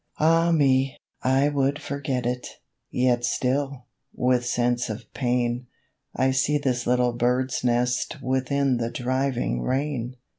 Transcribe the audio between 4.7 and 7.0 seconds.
of pain, I see this